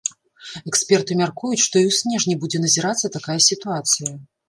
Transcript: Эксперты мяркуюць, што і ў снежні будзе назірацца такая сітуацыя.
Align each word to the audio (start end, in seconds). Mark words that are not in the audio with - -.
Эксперты 0.71 1.17
мяркуюць, 1.19 1.61
што 1.67 1.75
і 1.83 1.91
ў 1.91 1.99
снежні 1.99 2.35
будзе 2.47 2.65
назірацца 2.67 3.15
такая 3.21 3.41
сітуацыя. 3.53 4.21